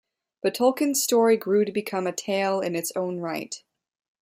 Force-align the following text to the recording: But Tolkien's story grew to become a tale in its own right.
But 0.41 0.55
Tolkien's 0.55 0.99
story 1.03 1.37
grew 1.37 1.63
to 1.63 1.71
become 1.71 2.07
a 2.07 2.11
tale 2.11 2.59
in 2.59 2.75
its 2.75 2.91
own 2.95 3.19
right. 3.19 3.61